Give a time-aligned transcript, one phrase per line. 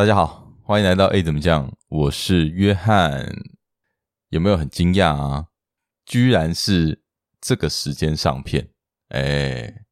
[0.00, 1.70] 大家好，欢迎来到 A 怎么讲？
[1.88, 3.30] 我是约翰。
[4.30, 5.48] 有没有很惊讶啊？
[6.06, 7.02] 居然是
[7.38, 8.66] 这个时间上片，
[9.08, 9.84] 哎，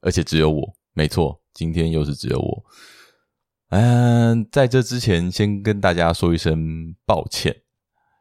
[0.00, 2.64] 而且只有我，没错，今天又是只有我。
[3.68, 7.54] 嗯，在这之前，先跟大家说一声抱歉，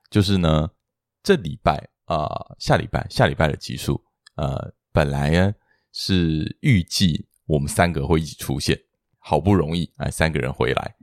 [0.09, 0.70] 就是呢，
[1.23, 4.03] 这礼拜啊、下礼拜下礼拜的集数，
[4.35, 5.53] 呃，本来呢
[5.93, 8.77] 是预计我们三个会一起出现，
[9.20, 10.98] 好不容易哎，三个人回来。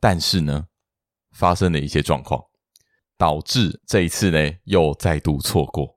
[0.00, 0.66] 但是呢，
[1.32, 2.42] 发生了一些状况，
[3.16, 5.96] 导致这一次呢又再度错过，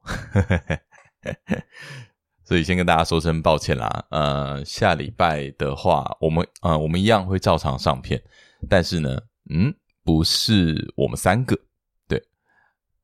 [2.46, 4.06] 所以先跟大家说声抱歉啦。
[4.10, 8.22] 呃，下礼拜的话，我们呃我们一样会照常上片，
[8.70, 9.74] 但是呢，嗯，
[10.04, 11.58] 不是我们三个，
[12.08, 12.22] 对，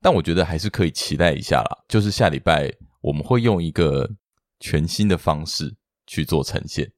[0.00, 1.84] 但我觉得还是可以期待一下啦。
[1.88, 4.10] 就是下礼拜我们会用一个
[4.58, 5.76] 全新的方式
[6.06, 6.90] 去做呈现，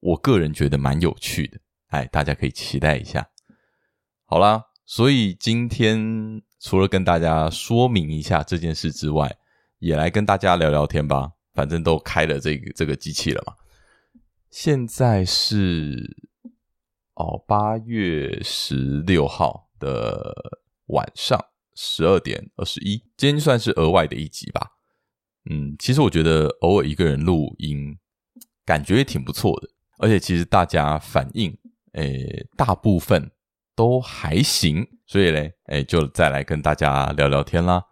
[0.00, 1.58] 我个人觉得蛮有趣的。
[1.90, 3.30] 哎，大家可以期待一下。
[4.24, 9.38] 好啦，所以今天除了跟大家说明一下这件事之外，
[9.78, 11.32] 也来跟大家聊聊天吧。
[11.52, 13.54] 反正都开了这个这个机器了嘛。
[14.50, 16.16] 现在是
[17.14, 20.32] 哦，八月十六号的
[20.86, 24.70] 晚上十二点二十一，今天算是额外的一集吧。
[25.50, 27.98] 嗯，其实我觉得偶尔一个人录音，
[28.64, 29.68] 感觉也挺不错的。
[29.98, 31.58] 而且其实大家反应。
[31.92, 33.30] 诶，大部分
[33.74, 37.84] 都还行，所以嘞，诶，就再来跟大家聊聊天啦。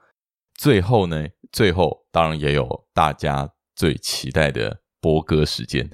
[0.55, 5.89] 最后呢，最后当然也有大家最期待的播歌时间。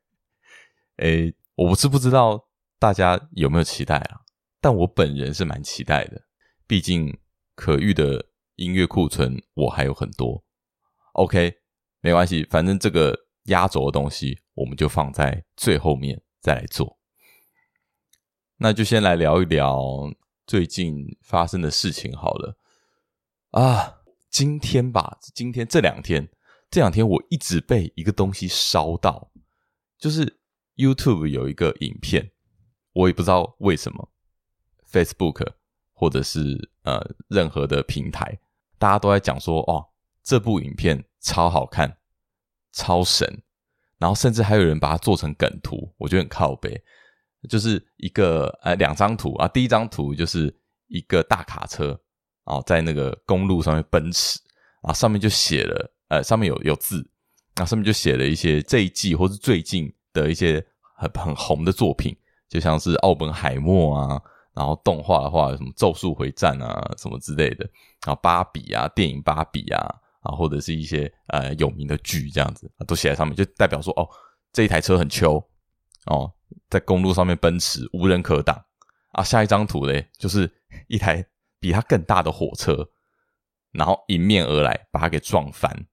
[0.98, 2.48] 诶，我不是不知道
[2.78, 4.20] 大家有没有期待啊，
[4.60, 6.22] 但我本人是蛮期待的，
[6.66, 7.16] 毕竟
[7.54, 8.26] 可遇的
[8.56, 10.42] 音乐库存我还有很多。
[11.12, 11.54] OK，
[12.00, 16.95] 没关系，反正这个压轴的东西我们就放在最后面再来做。
[18.58, 19.78] 那就先来聊一聊
[20.46, 22.56] 最近发生的事情好了
[23.50, 24.00] 啊，
[24.30, 26.26] 今天吧，今天这两天，
[26.70, 29.30] 这两天我一直被一个东西烧到，
[29.98, 30.38] 就是
[30.76, 32.30] YouTube 有一个影片，
[32.92, 34.10] 我也不知道为什么
[34.90, 35.52] ，Facebook
[35.92, 38.38] 或者是呃任何的平台，
[38.78, 39.86] 大家都在讲说哦，
[40.22, 41.98] 这部影片超好看，
[42.72, 43.42] 超神，
[43.98, 46.82] 然后甚至还有人把它做成梗图，我觉得很靠北。
[47.48, 50.54] 就是一个呃两张图啊，第一张图就是
[50.88, 51.98] 一个大卡车
[52.44, 54.38] 啊，在那个公路上面奔驰
[54.82, 57.08] 啊，上面就写了呃上面有有字，
[57.56, 60.64] 那上面就写了一些这一季或是最近的一些
[60.96, 62.16] 很很红的作品，
[62.48, 64.20] 就像是奥本海默啊，
[64.54, 67.68] 然后动画的话什么咒术回战啊什么之类的，
[68.04, 74.08] 然后芭比啊电影芭比啊啊或者是一些呃有名的剧这样子都写在上面，就代表说哦
[74.52, 75.42] 这一台车很秋
[76.06, 76.32] 哦。
[76.68, 78.64] 在公路上面奔驰，无人可挡
[79.12, 79.22] 啊！
[79.22, 80.50] 下一张图嘞，就是
[80.88, 81.24] 一台
[81.58, 82.90] 比它更大的火车，
[83.72, 85.86] 然后迎面而来，把它给撞翻。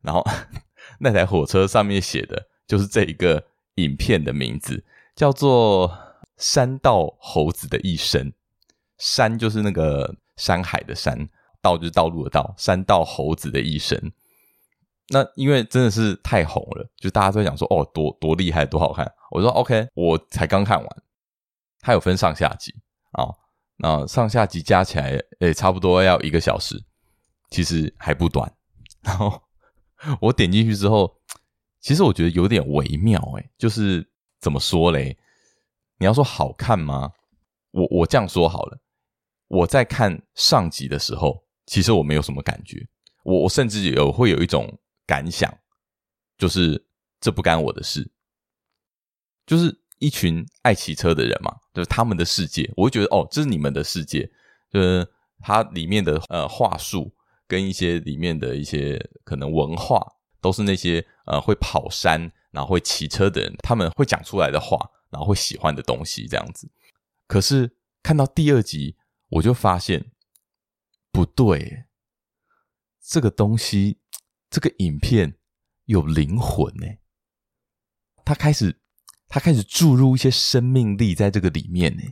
[0.00, 0.24] 然后
[1.00, 3.44] 那台火车上面写的就是这一个
[3.76, 4.84] 影片的名字，
[5.14, 5.88] 叫做
[6.36, 8.30] 《山道猴子的一生》。
[8.98, 11.28] 山就是那个山海的山，
[11.60, 12.54] 道就是道路的道。
[12.56, 14.12] 山道猴子的一生。
[15.08, 19.06] 那因为真的是太红了，就大家都在讲说哦，多多厉害，多好看。
[19.30, 21.02] 我说 OK，我才刚看完，
[21.80, 22.74] 它有分上下集
[23.12, 23.28] 啊，
[23.76, 26.82] 那上下集加起来，诶，差不多要一个小时，
[27.50, 28.50] 其实还不短。
[29.02, 29.42] 然后
[30.20, 31.14] 我点进去之后，
[31.82, 34.08] 其实我觉得有点微妙，诶，就是
[34.40, 35.14] 怎么说嘞？
[35.98, 37.12] 你要说好看吗？
[37.72, 38.78] 我我这样说好了，
[39.48, 42.88] 我在看上集的时候，其实我没有什么感觉，
[43.24, 44.66] 我我甚至有会有一种。
[45.06, 45.52] 感想
[46.38, 46.86] 就是
[47.20, 48.10] 这不干我的事，
[49.46, 54.30] 就是一群爱骑车的人嘛，就是他们的世界，我会觉得哦，这是你们的世界，
[54.70, 55.06] 就是
[55.40, 57.14] 它里面的呃话术
[57.46, 60.04] 跟一些里面的一些可能文化，
[60.40, 66.70] 都是那些呃会跑山然后会骑车的人他们会讲出来的话，然后会喜欢的东西这样子。
[67.26, 68.96] 可是看到第二集，
[69.28, 70.10] 我就发现
[71.12, 71.84] 不对，
[73.00, 73.98] 这个东西。
[74.54, 75.36] 这个影片
[75.86, 76.86] 有灵魂呢，
[78.24, 78.80] 他开始
[79.26, 82.04] 他开始注入一些生命力在这个里面呢，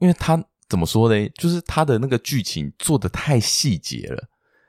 [0.00, 1.28] 因为他怎么说呢？
[1.30, 4.28] 就是他的那个剧情做的太细节了，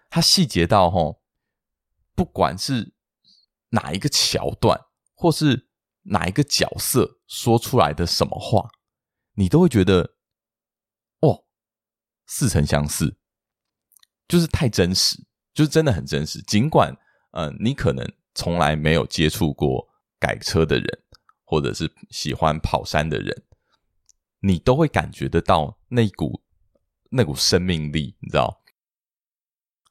[0.09, 1.19] 他细节到齁，
[2.15, 2.93] 不管是
[3.71, 4.79] 哪一个桥段，
[5.13, 5.67] 或是
[6.03, 8.69] 哪一个角色说出来的什么话，
[9.33, 10.15] 你都会觉得
[11.19, 11.43] 哦，
[12.27, 13.17] 似曾相识，
[14.25, 15.25] 就是太真实。
[15.53, 16.95] 就是真的很真实，尽管
[17.31, 19.87] 呃，你可能从来没有接触过
[20.19, 20.99] 改车的人，
[21.43, 23.43] 或者是喜欢跑山的人，
[24.39, 26.41] 你都会感觉得到那股
[27.09, 28.61] 那股生命力，你知道？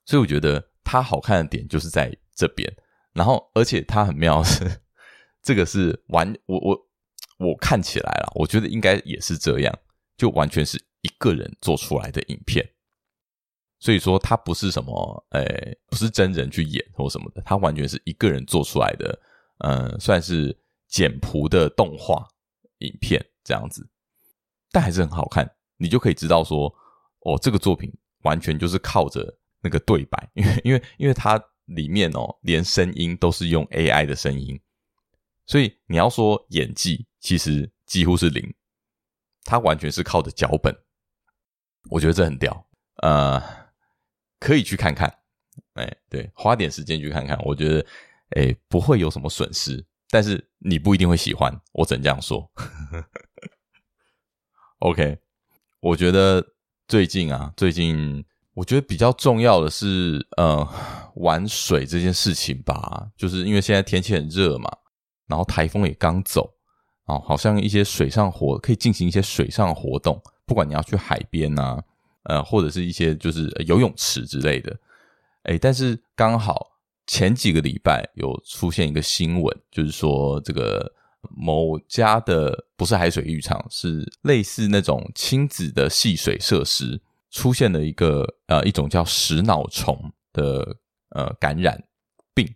[0.06, 2.72] 所以我觉得它好看的点就是在这边。
[3.12, 4.80] 然后，而且它很妙是，
[5.42, 6.88] 这个是完我我
[7.38, 9.78] 我看起来啦，我觉得应该也是这样，
[10.16, 12.66] 就完全是一个人做出来的影片。
[13.82, 19.18] 所以说，它不是什么，诶，不是真人去演或什么的，它完全是一个人做出来的，
[19.60, 20.54] 嗯，算是
[20.86, 22.28] 简朴的动画
[22.80, 23.88] 影片这样子，
[24.70, 25.50] 但还是很好看。
[25.78, 26.66] 你就可以知道说，
[27.20, 27.90] 哦，这个作品
[28.24, 34.60] 完全就是靠着那个对白， 因为因为因为它里面哦，连声音都是用 AI 的声音，
[35.46, 38.54] 所以你要说演技，其实几乎是零，
[39.44, 40.76] 它完全是靠着脚本。
[41.90, 42.66] 我觉得这很屌，
[42.96, 43.59] 呃。
[44.40, 45.06] 可以去看看，
[45.74, 47.86] 哎，对，花点时间去看看，我觉得，
[48.30, 52.50] 哎，不会有什么损失，但是你不一定会喜欢，我只能这样说。
[54.80, 55.18] OK，
[55.80, 56.42] 我觉得
[56.88, 60.66] 最近啊，最近我觉得比较重要的是，呃，
[61.16, 64.74] 玩水这件事情吧，就是因为现在天气很热嘛，
[65.26, 66.50] 然后台风也刚走，
[67.04, 71.84] 哦，好像一些水上活可以进行一些水上活动，不管你要去海边啊。
[72.24, 74.78] 呃，或者是一些就是游泳池之类的，
[75.44, 76.66] 哎，但是刚好
[77.06, 80.92] 前几个礼拜有出现一个新闻，就是说这个
[81.34, 87.00] 某家的不是海水浴场，是类似那种亲子的戏水设施，
[87.30, 90.76] 出现了一个呃一种叫食脑虫的
[91.10, 91.82] 呃感染
[92.34, 92.46] 病，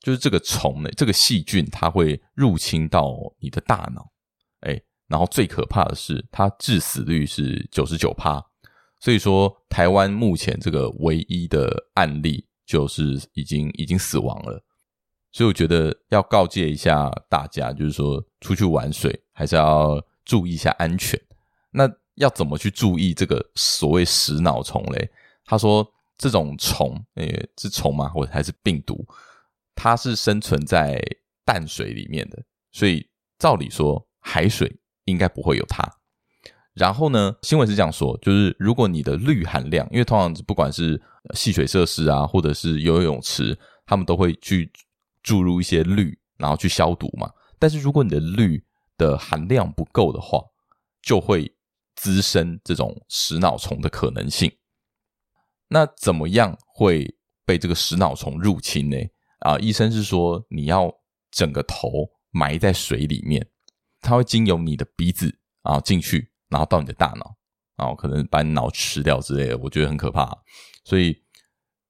[0.00, 4.10] 就是这个虫呢，这个细菌它会入侵到你的大脑，
[4.62, 8.44] 哎，然后最可怕的是它致死率是九十九趴。
[9.04, 14.64] 所以说，台湾目前这个唯一的案例就是已经已经死亡了。
[15.30, 21.20] 所以我觉得要告诫一下大家，就是说出去玩水还是要注意一下安全。
[21.70, 25.10] 那要怎么去注意这个所谓食脑虫嘞？
[25.44, 25.86] 他说
[26.16, 28.08] 这种虫，诶，是虫吗？
[28.08, 29.06] 或者还是病毒？
[29.74, 30.98] 它是生存在
[31.44, 32.42] 淡水里面的，
[32.72, 33.06] 所以
[33.38, 34.74] 照理说海水
[35.04, 35.86] 应该不会有它。
[36.74, 41.00] 然后呢，新闻是这样说，就是如果你的氯含量，因为通常不管是
[41.32, 43.56] 戏水设施啊，或者是游泳池，
[43.86, 44.70] 他们都会去
[45.22, 47.30] 注入一些氯，然后去消毒嘛。
[47.60, 48.62] 但是如果你的氯
[48.98, 50.40] 的含量不够的话，
[51.00, 51.54] 就会
[51.94, 54.50] 滋生这种食脑虫的可能性。
[55.68, 57.16] 那怎么样会
[57.46, 58.96] 被这个食脑虫入侵呢？
[59.38, 60.92] 啊，医生是说你要
[61.30, 63.46] 整个头埋在水里面，
[64.00, 66.32] 它会经由你的鼻子啊进去。
[66.54, 67.34] 然后到你的大脑，
[67.74, 70.32] 然后可能把你脑吃掉之类的，我觉得很可怕，
[70.84, 71.20] 所以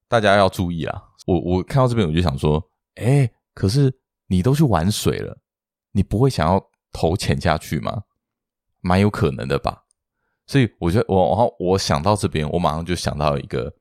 [0.09, 1.03] 大家要注意啊。
[1.27, 3.95] 我我看到这边我就想说，哎，可是
[4.29, 5.39] 你都去玩水了，
[5.93, 8.05] 你不会想要头潜下去吗？
[8.81, 9.85] 蛮有可能的吧。
[10.47, 13.75] 所以我觉得我然后我想到这边，我马上就想到一个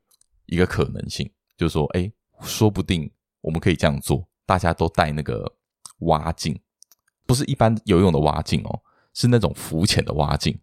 [0.47, 2.11] 一个可能性，就是说，哎，
[2.41, 3.09] 说不定
[3.39, 5.49] 我们可以这样做，大家都带那个
[5.99, 6.59] 蛙镜，
[7.25, 8.81] 不是一般游泳的蛙镜哦，
[9.13, 10.57] 是那种浮潜的蛙镜。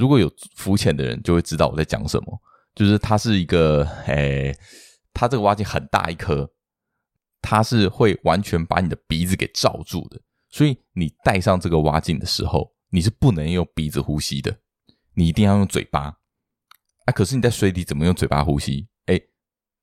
[0.00, 2.40] 如果有浮潜的人就会知道我在讲什么，
[2.74, 4.56] 就是它是一个，诶，
[5.12, 6.50] 它这个蛙镜很大一颗，
[7.42, 14.58] 它是会完全把你的鼻子给罩住的，所以你戴上这个蛙镜的时候，你是不能用鼻子呼吸的，
[15.12, 16.16] 你一定要用嘴巴。
[17.04, 18.88] 啊，可是你在水底怎么用嘴巴呼吸？
[19.04, 19.22] 诶，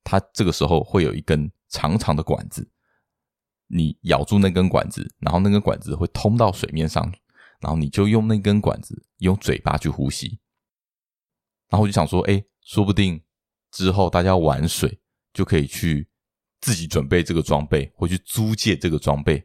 [0.03, 2.67] 它这个时候会有一根长长的管子，
[3.67, 7.07] 你咬住那根管子，然后那根管子会通到水面上。
[7.59, 10.39] 然后你就用那根管子，用嘴巴去呼吸。
[11.69, 13.21] 然后我就想说，哎，说不定
[13.71, 14.99] 之后大家玩水
[15.33, 16.07] 就可以去
[16.61, 19.35] 自己准备这个装备，或去租借这个装备。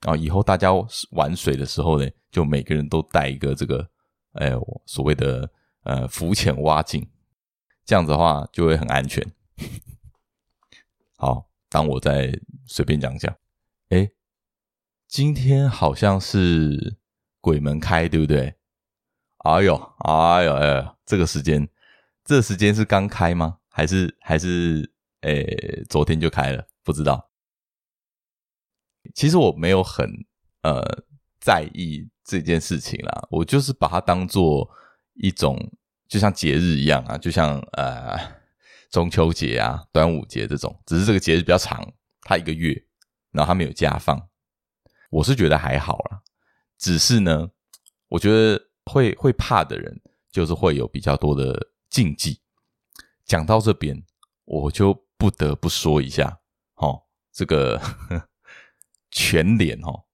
[0.00, 0.70] 然后以后大家
[1.10, 3.90] 玩水的时候呢，就每个人都带一个这个，
[4.32, 4.52] 哎，
[4.86, 5.50] 所谓的
[5.82, 7.06] 呃浮潜蛙镜。
[7.84, 9.22] 这样子的话就会很安全。
[11.16, 12.32] 好，当我再
[12.66, 13.36] 随便讲讲。
[13.88, 14.08] 哎，
[15.08, 16.99] 今天好像是。
[17.40, 18.54] 鬼门开，对不对？
[19.38, 21.68] 哎呦，哎呦，哎呦，这个时间，
[22.24, 23.58] 这个时间是刚开吗？
[23.70, 24.92] 还是还是，
[25.22, 26.66] 诶，昨天就开了？
[26.82, 27.30] 不知道。
[29.14, 30.06] 其实我没有很
[30.62, 30.82] 呃
[31.40, 34.70] 在意这件事情啦，我就是把它当做
[35.14, 35.58] 一种，
[36.06, 38.18] 就像节日一样啊，就像呃
[38.90, 42.84] 中秋节啊、端午节这种，只是这个节日比较长，它一个月，
[43.30, 44.28] 然后它没有假放，
[45.10, 46.20] 我是觉得还好啦。
[46.80, 47.50] 只是呢，
[48.08, 50.00] 我觉得会会怕的人，
[50.32, 52.40] 就是会有比较多的禁忌。
[53.26, 54.02] 讲到这边，
[54.46, 56.40] 我就不得不说一下，
[56.76, 57.78] 哦，这个
[59.12, 60.04] 全脸哦，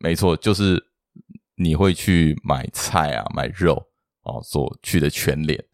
[0.00, 0.90] 没错，就是
[1.54, 3.90] 你会去买菜啊、买肉
[4.22, 5.64] 哦，所去的全脸。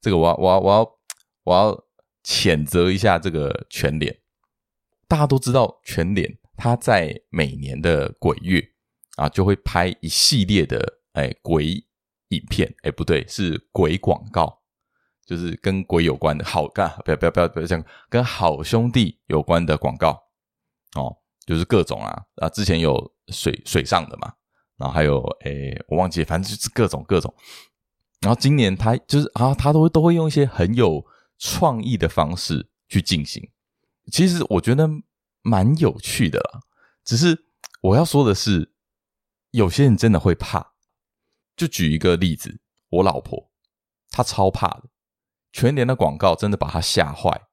[0.00, 0.98] 这个我要我要我要
[1.42, 1.84] 我要
[2.22, 4.16] 谴责一下这个全脸。
[5.08, 8.69] 大家都知道全脸，它在每年的鬼月
[9.20, 11.84] 啊，就会拍一系列的哎鬼
[12.28, 14.62] 影片，哎不对，是鬼广告，
[15.26, 20.18] 就是跟鬼有关的，好干，不要不要不要不要讲，跟好兄弟有关的广告
[20.96, 24.32] 哦，就是各种啊啊，之前有水水上的嘛，
[24.78, 27.34] 然后还有哎我忘记，反正就是各种各种。
[28.20, 31.04] 然后今年他就是啊，他都会都会用一些很有
[31.38, 33.50] 创意的方式去进行。
[34.10, 34.88] 其实我觉得
[35.42, 36.60] 蛮有趣的啦，
[37.04, 37.44] 只是
[37.82, 38.72] 我要说的是，
[39.50, 40.74] 有些人真的会怕。
[41.56, 43.50] 就举一个例子，我老婆
[44.10, 44.84] 她超怕的，
[45.52, 47.48] 全联的广告真的把她吓坏。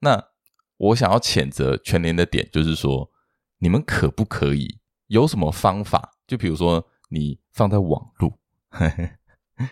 [0.00, 0.28] 那
[0.76, 3.10] 我想要谴责全联的点就是说，
[3.58, 6.12] 你们可不可以有什么方法？
[6.26, 8.38] 就比如说你放在网路。
[8.68, 8.88] 呵
[9.56, 9.68] 呵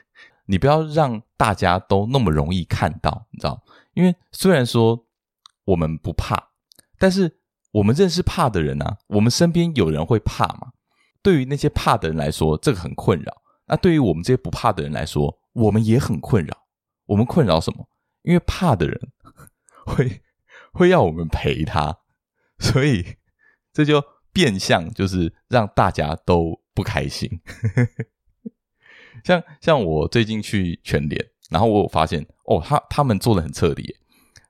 [0.47, 3.63] 你不要让大家都那么容易看到，你知道？
[3.95, 5.07] 因为虽然说
[5.65, 6.51] 我们不怕，
[6.99, 7.41] 但是
[7.71, 10.73] 我们认识怕的人啊，我们身边有人会怕嘛。
[11.23, 13.43] 对于那些怕的人来说，这个很困扰。
[13.67, 16.67] 那对于我们这些不怕的人来说，我们也很困扰。
[17.07, 17.89] 我们困扰什么？
[18.23, 19.01] 因为怕的人
[19.87, 20.23] 会
[20.73, 21.99] 会要我们陪他，
[22.59, 23.17] 所以
[23.73, 27.41] 这就变相就是让大家都不开心。
[29.25, 33.97] 像像我最近去全联，然后我有发现哦，他他们做的很彻底，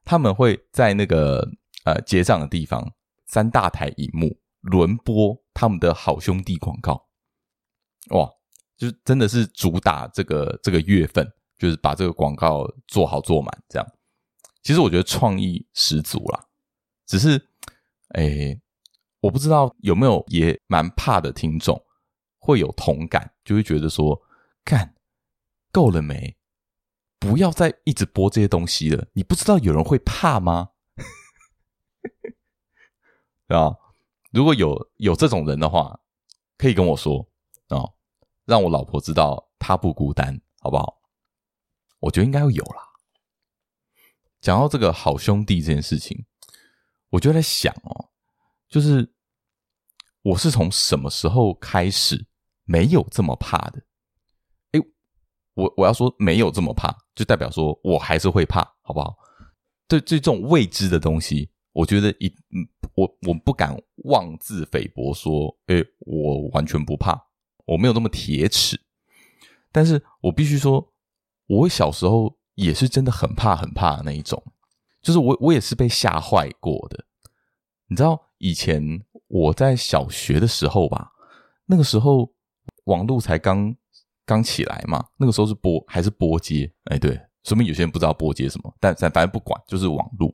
[0.05, 1.49] 他们会在那个
[1.85, 2.93] 呃结账的地方
[3.27, 7.07] 三大台荧幕轮播他们的好兄弟广告，
[8.13, 8.27] 哇，
[8.79, 13.87] 就真的是主打这个这个月份，就是把这个广告做好做满这样。
[14.63, 16.47] 其实我觉得创意十足啦，
[17.05, 17.47] 只是
[18.15, 18.59] 哎，
[19.21, 21.85] 我不知道有没有也蛮怕的听众
[22.39, 24.23] 会有同感，就会觉得说。
[24.63, 24.95] 看
[25.73, 26.37] 够了没？
[27.19, 29.09] 不要再一直播这些东西了。
[29.15, 30.71] 你不知道有人会怕吗？
[33.49, 33.77] 啊，
[34.31, 36.01] 如果有有这种人的话，
[36.57, 37.27] 可以跟我说
[37.69, 37.85] 啊，
[38.45, 41.01] 让我老婆知道她不孤单，好不好？
[41.99, 42.83] 我觉得应该会有啦。
[44.41, 46.25] 讲到这个好兄弟这件事情，
[47.11, 48.09] 我就在想哦，
[48.69, 49.13] 就是
[50.23, 52.27] 我是从什么时候开始
[52.65, 53.83] 没有这么怕的？
[54.73, 54.81] 哎
[55.55, 59.15] 我我要说没有这么怕，就代表说我还是会怕，好不好？
[59.87, 62.33] 对，对这种未知的东西，我觉得一，
[62.95, 67.27] 我我不敢妄自菲薄说，诶，我完全不怕，
[67.67, 68.81] 我没有那么铁齿。
[69.73, 70.93] 但是我必须说，
[71.47, 74.43] 我小时候也是真的很怕很怕那一种，
[75.01, 77.05] 就是我我也是被吓坏过的。
[77.89, 81.13] 你知道以前我在小学的时候吧，
[81.67, 82.33] 那个时候
[82.85, 83.77] 网络才刚。
[84.27, 86.73] 刚起来嘛，那个时候是拨还是波接？
[86.85, 90.33] 哎，对，说明有些人不知道波接什么，但但反正不管，就是网络。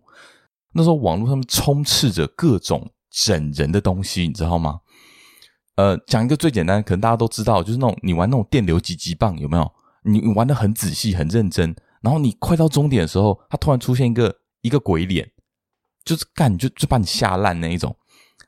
[0.77, 4.81] 那时候网络上面充斥着各种整人的东西，你知道吗？
[5.77, 9.73] 呃，讲一个最简单，可能大家都知道，就是那种你玩那种电流击击棒，有没有？
[10.05, 15.31] 你你玩的很仔细、很认真，然后你快到终点的时候，它突然出现一个一个鬼脸，
[16.05, 17.97] 就是干就就把你吓烂那一种。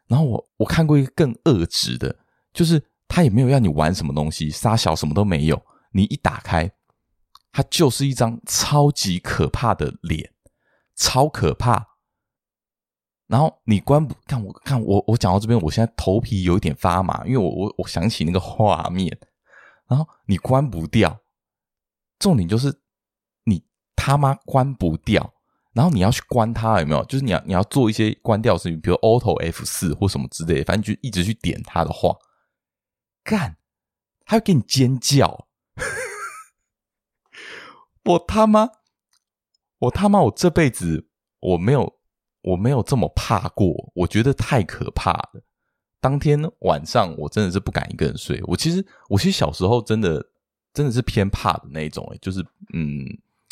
[0.07, 2.17] 然后我我看过一个更恶质的，
[2.53, 2.83] 就是。
[3.11, 5.59] 他也没有要你玩什么东西，杀小什么都没有。
[5.93, 6.71] 你一打开，
[7.51, 10.31] 它就是一张超级可怕的脸，
[10.95, 11.87] 超可怕。
[13.29, 19.17] 然后你关不看我看我我讲到这边，我现在头皮有一点发麻，因为我我我想起那个画面。
[19.87, 21.21] 然后你关不掉，
[22.19, 22.81] 重点就是
[23.45, 25.33] 你他妈关不掉。
[25.75, 27.05] 然后你要去关它，有没有？
[27.05, 32.17] 就是你要你要做一些关掉的事情，比如 Auto F 四或什么之类的，反正就一直去点它的话。
[33.23, 33.57] 干，
[34.25, 35.47] 他会给你尖叫！
[38.05, 38.71] 我他妈，
[39.79, 41.09] 我他妈，我这辈子
[41.41, 41.98] 我没有，
[42.49, 45.43] 我没有这么怕过，我觉得太可怕了。
[46.01, 48.41] 当天晚上我真的是不敢一个人睡。
[48.45, 50.25] 我其实，我其实小时候真的
[50.73, 52.41] 真的是偏怕的那一种，就是
[52.73, 53.05] 嗯，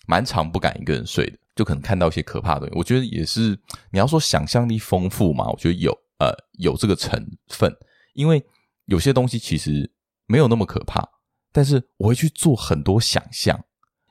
[0.06, 2.78] 蛮常不敢一个人睡的，就可能看到一些可怕的东西。
[2.78, 3.58] 我觉得也是，
[3.90, 7.74] 你要说想象力丰富嘛，我觉得有呃有这个成分，
[8.14, 8.44] 因为。
[8.88, 9.90] 有些东西其实
[10.26, 11.04] 没有那么可怕，
[11.50, 13.60] 但是我会去做很多想象。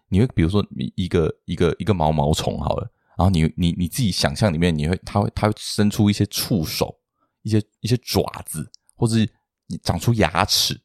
[0.09, 0.61] 你会比如说
[0.95, 7.00] 一个一个一个毛毛虫好了，然后你你你自己想象里面，你会它会它会伸出一些触手、
[7.41, 9.29] 一些一些爪子，或者是
[9.67, 10.79] 你长出牙齿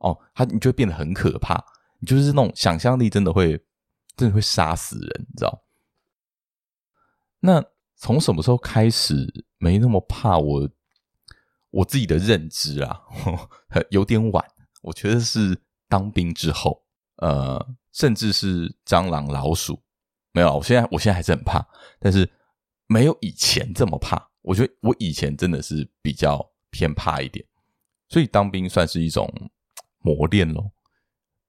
[0.00, 1.62] 哦，它你就会变得很可怕。
[2.00, 3.52] 你就是那种想象力真的会
[4.16, 5.64] 真的会杀死人，你知道？
[7.40, 7.64] 那
[7.96, 10.68] 从什么时候开始没那么怕我？
[11.70, 13.02] 我自己的认知啊，
[13.90, 14.42] 有点晚
[14.80, 16.82] 我觉得是当兵之后，
[17.16, 19.82] 呃，甚至是蟑螂、老鼠，
[20.38, 21.66] 没有，我现在我现在还是很怕，
[21.98, 22.30] 但是
[22.86, 24.30] 没有以前这么怕。
[24.42, 27.44] 我觉得我以前真的是比较偏怕一点，
[28.08, 29.28] 所以当兵算是一种
[29.98, 30.70] 磨练咯。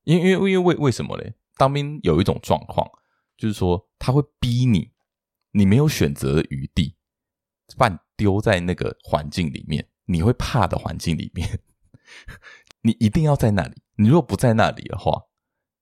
[0.05, 1.35] 因为因为因为为为什么嘞？
[1.55, 2.89] 当兵有一种状况，
[3.37, 4.91] 就是说他会逼你，
[5.51, 6.95] 你没有选择的余地，
[7.77, 11.61] 把你丢在那个环境里面，你会怕的环境里面。
[12.81, 13.83] 你一定要在那里。
[13.97, 15.25] 你如果不在那里的话，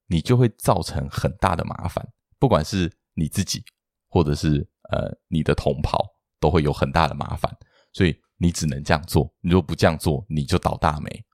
[0.08, 2.12] 你就会造成很大的麻烦。
[2.40, 3.64] 不管是你自己，
[4.10, 6.04] 或者是呃你的同袍，
[6.40, 7.56] 都会有很大的麻烦。
[7.94, 9.34] 所以你只能这样做。
[9.42, 11.26] 你如果不这样做，你就倒大霉。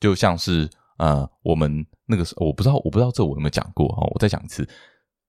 [0.00, 0.68] 就像是
[0.98, 4.06] 呃我们那个时候，我不知道我不知道这我有没有讲过哈。
[4.12, 4.68] 我再讲一次，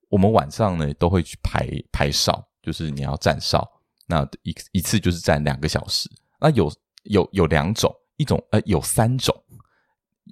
[0.09, 3.67] 我们晚上呢都会去排排哨，就是你要站哨，
[4.07, 6.09] 那一一次就是站两个小时。
[6.39, 6.71] 那有
[7.03, 7.93] 有有两种。
[8.17, 9.35] 一种呃，有三种，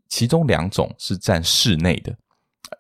[0.07, 2.17] 其中两种是站室内的，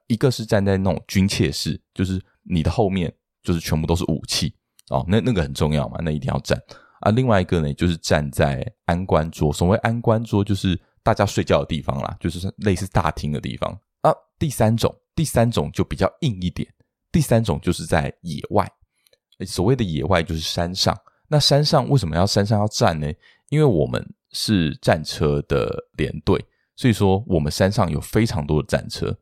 [0.07, 4.53] 一个是站在那种军械室，就是你的后面就是全部都是武器
[4.89, 6.61] 哦，那那个很重要嘛，那一定要站
[7.01, 7.11] 啊。
[7.11, 13.71] 另外一个呢，就是站在安官桌，所谓安官桌就是大家睡觉的地方啦，就是类似大厅的地方
[14.01, 14.13] 啊。
[14.37, 16.67] 第三种，第三种就比较硬一点，
[17.11, 18.69] 第三种就是在野外，
[19.45, 20.97] 所谓的野外就是山上。
[21.27, 23.11] 那山上为什么要山上要站呢？
[23.49, 26.43] 因为我们是战车的连队，
[26.75, 29.15] 所以说我们山上有非常多的战车。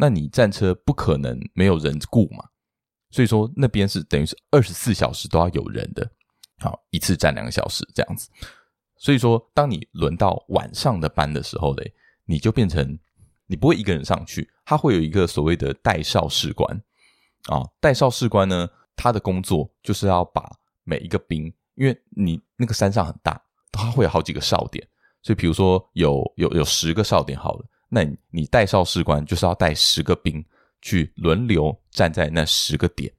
[0.00, 2.42] 那你战车不可能没有人顾嘛？
[3.10, 6.10] 所以说那边是等于是二十四小时都要有人的。
[6.58, 8.30] 好，一次站两个小时这样子。
[8.96, 11.92] 所以说，当你轮到晚上的班的时候嘞，
[12.24, 12.98] 你就变成
[13.46, 16.82] 你不会一个人上去，他会有一个所谓的带哨士官
[17.46, 17.62] 啊。
[17.80, 20.50] 带哨士官呢，他的工作就是要把
[20.84, 23.40] 每一个兵，因为你那个山上很大。
[23.72, 24.84] 它会有好几个哨点，
[25.22, 30.42] 所以比如说有有有十个哨点好了，那你带哨士官就是要带十个兵
[30.80, 33.12] 去轮流站在那十个点，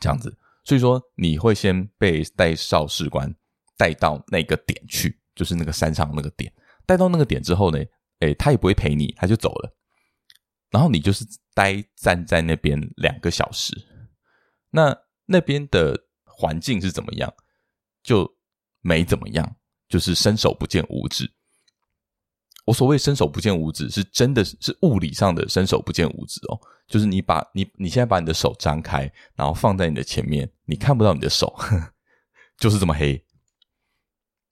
[0.00, 0.36] 这样子。
[0.64, 3.32] 所以说你会先被带哨士官
[3.76, 6.52] 带到那个点去，就是那个山上那个点。
[6.84, 7.78] 带到那个点之后呢，
[8.18, 9.72] 诶，他也不会陪你，他就走了。
[10.70, 13.74] 然后你就是待站在那边两个小时。
[14.70, 14.96] 那
[15.26, 17.32] 那边的环境是怎么样？
[18.02, 18.28] 就。
[18.82, 19.56] 没怎么样，
[19.90, 21.30] 就是伸手不见五指。
[22.70, 26.60] 我所谓伸手不见五指，是真的是物理上的伸手不见五指哦。
[26.86, 31.92] 就是你把你你现在把你的手张开，然后放在你的前面，你看不到你的手，呵
[32.58, 33.20] 就是这么黑。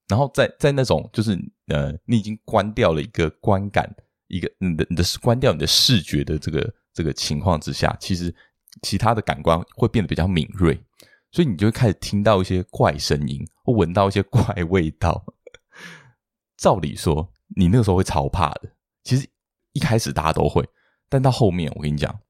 [0.08, 3.88] 然后在在那种就是呃，你已经关掉了一个观感，
[4.26, 8.34] 一个你的你的关掉你的视觉的这个这个情况之下，其实
[8.82, 10.76] 其他的感官会变得比较敏锐。
[11.30, 15.24] 所以你就会开始听到一些怪声音，或闻到一些怪味道。
[16.58, 18.74] 照理说，你那个时候会超怕的。
[19.04, 19.28] 其实
[19.72, 20.68] 一开始大家都会，
[21.08, 22.20] 但到后面，我跟你讲，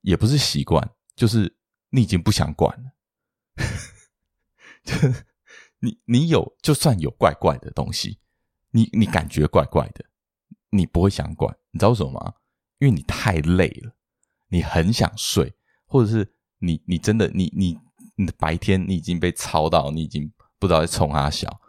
[0.00, 1.56] 也不是习惯，就是
[1.90, 2.92] 你已经不想管了。
[5.80, 8.18] 你你有，就算有怪怪的东西，
[8.70, 10.04] 你你感觉怪怪的，
[10.70, 11.56] 你不会想管。
[11.70, 12.34] 你知道为什么吗？
[12.78, 13.94] 因为你太累了，
[14.48, 15.54] 你很想睡，
[15.86, 16.34] 或者是。
[16.60, 17.78] 你你真的你你
[18.16, 21.60] 你的白天你已经被操到，你已经不知道在冲啥小，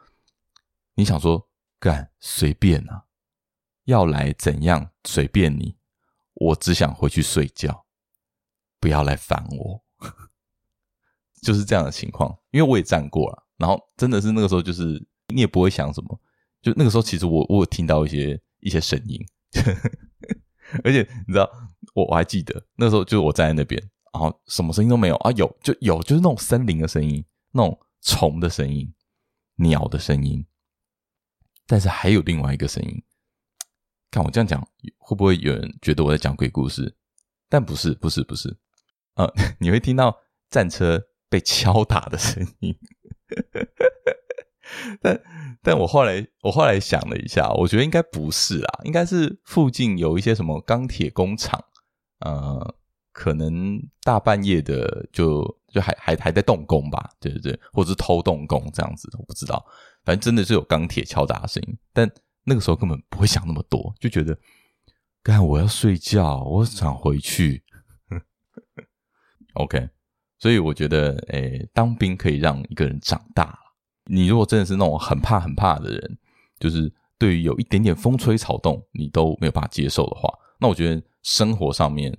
[0.96, 1.48] 你想说
[1.80, 3.06] 干随便啊，
[3.86, 5.78] 要来怎样随便你，
[6.34, 7.86] 我只想回去睡觉，
[8.80, 9.84] 不要来烦我，
[11.42, 12.38] 就是这样的情况。
[12.52, 16.20] 因为我也站过了，然后真的是那个时候，就是你也不会想什么，
[16.62, 19.26] 就那个时候其实我我有听到一些一些声音，
[20.84, 21.50] 而且你知道
[21.94, 23.82] 我我还记得那时候就是我站在那边。
[24.12, 28.92] 然后什么声音都没有啊，有就有，就是那种森林的声音，那种虫的声音，
[29.58, 30.44] 鸟的声音。
[31.70, 33.04] 但是还有另外一个声音，
[34.10, 34.60] 看我这样讲，
[34.98, 36.96] 会不会有人觉得我在讲鬼故事？
[37.48, 38.58] 但不是，不是，不是。
[39.14, 40.18] 呃， 你会听到
[40.50, 42.76] 战车被敲打的声音。
[45.00, 45.22] 但
[45.62, 51.64] 但我后来我后来想了一下，我觉得应该不是啦，应该是附近有一些什么钢铁工厂，
[52.20, 52.76] 呃。
[53.12, 59.66] 可能大半夜的就就还还还在动工吧，对对对，或者是偷动工这样子，我不知道。
[60.04, 62.10] 反正真的是有钢铁敲打的声音，但
[62.44, 64.38] 那个时候根本不会想那么多，就觉得，
[65.22, 67.64] 干我要睡觉，我想回去。
[69.56, 69.90] OK，
[70.38, 73.58] 所以我觉得，诶、当兵可以让一个人长大。
[74.06, 76.18] 你如果真的是那种很怕很怕的人，
[76.60, 80.30] 就是对于有一点点风吹草动你都没有办法接受的话，
[80.60, 82.18] 那我觉得生活上面。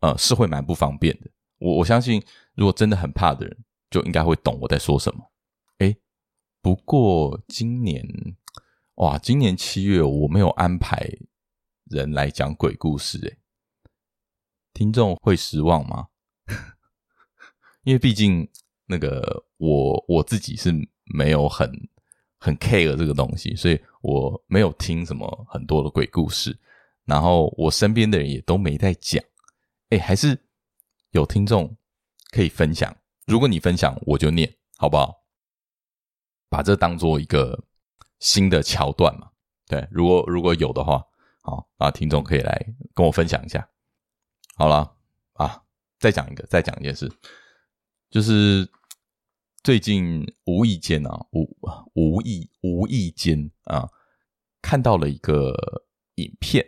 [0.00, 1.30] 呃，是会蛮不方便的。
[1.62, 2.20] 我我相信，
[2.54, 3.56] 如果真的很怕的人，
[3.88, 5.30] 就应该会懂我在说什么。
[5.78, 5.96] 诶，
[6.60, 8.04] 不过今年
[8.96, 11.08] 哇，今年七月我没有安排
[11.84, 13.38] 人来讲鬼故事，诶，
[14.74, 16.08] 听众会失望吗？
[17.84, 18.48] 因为毕竟
[18.86, 20.72] 那个我我自己是
[21.04, 21.70] 没有很
[22.38, 26.58] 很 care 这个东西，所以我没有听什么很多的鬼故事，
[27.04, 29.22] 然后我身边的人也都没在讲，
[29.90, 30.41] 诶，还是
[31.12, 31.74] 有听众
[32.30, 32.94] 可以分享。
[33.26, 35.22] 如果你分享，我就念，好不好？
[36.48, 37.64] 把这当做一个
[38.18, 39.30] 新的桥段嘛。
[39.66, 41.02] 对，如果如果有的话，
[41.42, 43.66] 好，那听众可以来跟我分享一下。
[44.56, 44.96] 好了
[45.34, 45.62] 啊，
[45.98, 47.10] 再讲一个，再讲一件事，
[48.10, 48.70] 就是
[49.62, 51.48] 最近无意间啊，无
[51.94, 53.88] 无意无意间啊，
[54.60, 55.54] 看到了一个
[56.16, 56.66] 影片，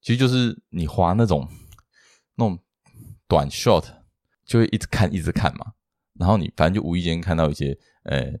[0.00, 1.48] 其实就是你滑那种
[2.34, 2.58] 那种
[3.28, 3.84] 短 short。
[4.48, 5.74] 就会一直看，一直看嘛，
[6.18, 8.32] 然后你反正就无意间看到一些，呃，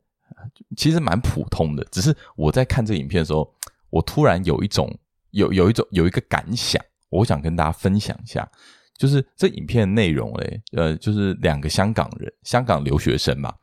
[0.74, 1.84] 其实蛮普通的。
[1.92, 3.54] 只是我在看这影片的时候，
[3.90, 4.90] 我突然有一种
[5.32, 8.50] 有有一种有一个感想，我想跟大家分享一下，
[8.96, 13.54] 就是这影片的内容嘞，呃，就是两个香港人，香港留学生嘛，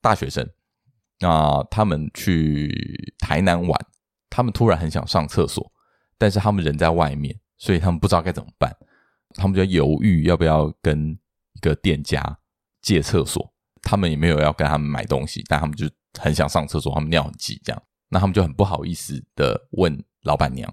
[0.00, 0.44] 大学生，
[1.20, 3.86] 那、他们去台南玩，
[4.28, 5.72] 他们突然很想上厕所，
[6.18, 8.76] 但是他们人在外面，所以他们不知道该怎么办，
[9.34, 11.18] 他们就犹豫要不要跟一。
[11.62, 12.20] 个店家
[12.80, 20.68] 借厕所，他们也没有要跟他们买东西，但他们就很想上厕所，他们尿很急，这样，那他们就很不好意思的问老板娘。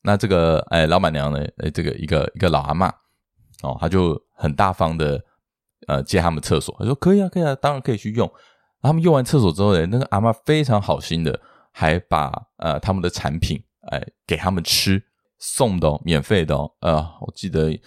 [0.00, 1.46] 那这个哎，老板娘呢？
[1.58, 2.90] 哎，这个一个一个老阿嬷
[3.62, 5.22] 哦，他就很大方的
[5.86, 8.32] 呃借他们厕所，他说可以啊，可以啊，当然可以去用。
[8.80, 11.38] 他们用完厕所之后呢，那个阿嬷非常好心的，
[11.72, 15.04] 还把呃他们的产品哎给他们吃，
[15.38, 17.78] 送的哦，免费的哦，呃，我记得。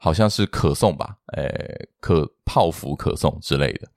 [0.00, 3.88] 好像是可送吧，诶，可泡芙可送之类的。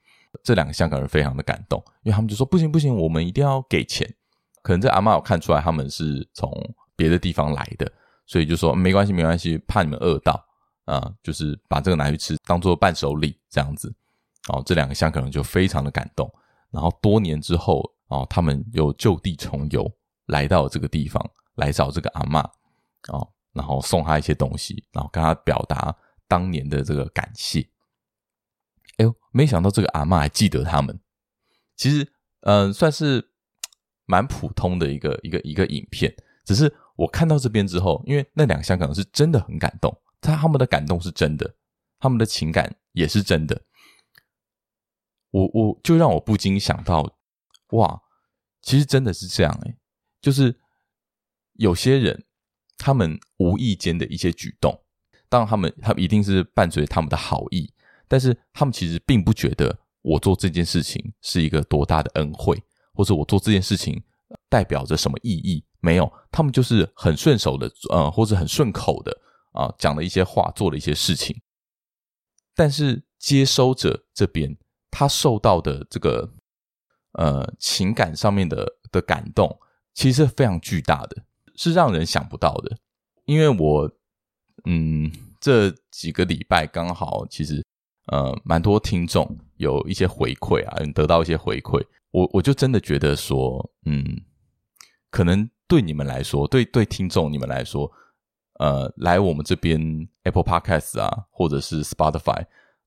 [0.44, 4.12] 这两个香港人非常的感动，因为他们就说不行不行，我们一定要给钱。
[4.64, 6.52] 可能这阿嬷有看出来他们是从
[6.96, 7.88] 别的地方来的，
[8.26, 10.44] 所以就说没关系没关系，怕你们饿到
[10.86, 13.94] 啊，就是把这个拿去吃，当做伴手礼这样子。
[14.48, 16.28] 哦，这两个香港人就非常的感动。
[16.72, 19.88] 然后多年之后，哦，他们又就地重游，
[20.26, 21.24] 来到这个地方
[21.58, 22.44] 来找这个阿嬷，
[23.10, 23.34] 哦。
[23.54, 25.94] 然后送他一些东西，然后跟他表达
[26.26, 27.60] 当年的这个感谢。
[28.96, 30.98] 哎呦，没想到这个阿嬷还记得他们。
[31.76, 32.10] 其实，
[32.44, 33.34] 嗯、算是
[34.06, 36.16] 蛮普通的一个一个一个影片。
[36.46, 41.54] 只是我看到这边之后，因为那两个香港是真的很感动，他他们的感动是真的，
[42.00, 43.62] 他们的情感也是真的。
[45.32, 47.18] 我我就让我不禁想到，
[47.72, 48.02] 哇，
[48.62, 49.78] 其实真的是这样哎，
[50.22, 50.58] 就是
[51.56, 52.24] 有些人。
[52.82, 54.76] 他们无意间的一些举动，
[55.30, 57.72] 当然他们他们一定是伴随他们的好意，
[58.08, 62.60] 但是他们其实并不觉得我做这件事情是一个多大的恩惠，
[62.96, 64.02] 或者我做这件事情
[64.50, 65.64] 代表着什么意义？
[65.80, 69.16] 没有，他们就是很顺手的，呃，或者很顺口的
[69.52, 71.40] 啊，讲了一些话，做了一些事情。
[72.56, 74.58] 但是接收者这边，
[74.90, 76.34] 他受到的这个
[77.14, 79.60] 呃情感上面的的感动，
[79.94, 81.24] 其实是非常巨大的。
[81.62, 82.76] 是让人想不到的，
[83.26, 83.88] 因为我，
[84.66, 87.64] 嗯，这几个礼拜刚好其实，
[88.08, 94.04] 呃，蛮多听众有一些回馈啊，得到一些回馈，我我就真的觉得说，嗯，
[95.12, 97.92] 可能对你们来说，对对听众你们来说，
[98.58, 99.80] 呃，来我们这边
[100.24, 102.44] Apple Podcast 啊，或者是 Spotify，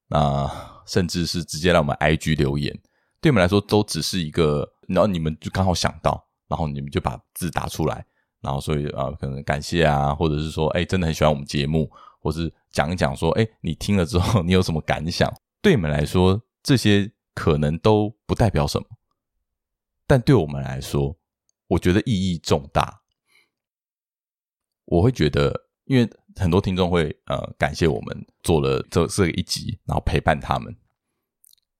[0.08, 0.50] 那、
[0.84, 2.76] 甚至是直接来我们 IG 留言，
[3.20, 8.04] 对你们来说都只是一个，然后你们就刚好想到，然后你们就把字打出来。
[8.44, 15.32] 然后，所以啊，可能感谢啊，或者是说，哎，真的很喜欢我们节目，或是讲一讲说，哎，你听了之后，你有什么感想？
[15.62, 18.86] 对你们来说，这些可能都不代表什么，
[20.06, 21.16] 但对我们来说，
[21.68, 23.00] 我觉得意义重大。
[24.84, 30.76] 我会觉得，因为很多听众会呃感谢我们做了这这一集，然后陪伴他们。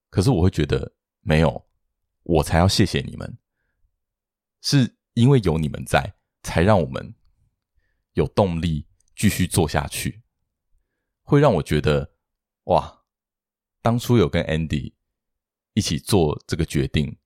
[0.09, 1.63] 可是我会觉得，没有，
[2.23, 3.37] 我才要谢谢你们，
[4.63, 6.15] 是因为有你们在。
[6.45, 7.13] 才让我们
[8.13, 10.23] 有动力继续做下去，
[11.23, 12.13] 会让我觉得
[12.65, 13.03] 哇，
[13.83, 14.93] 当初有跟 Andy
[15.73, 17.19] 一起做这个决定，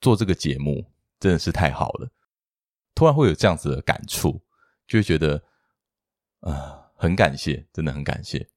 [0.00, 2.12] 做这个节目真的是太好了。
[2.94, 4.44] 突然会有这样子的感触，
[4.86, 5.36] 就会觉得
[6.40, 8.50] 啊、呃，很感谢，真的很感谢。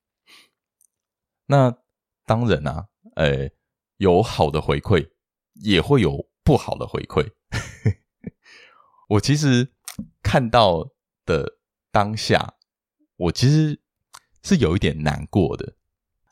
[1.46, 1.78] 那
[2.26, 3.50] 当然啊，呃，
[3.98, 5.12] 有好的回馈，
[5.54, 7.32] 也会有不好的回馈。
[9.13, 9.71] 我其实
[10.23, 10.89] 看到
[11.26, 11.58] 的
[11.91, 12.56] 当下，
[13.15, 13.80] 我其实
[14.41, 15.76] 是有一点难过的。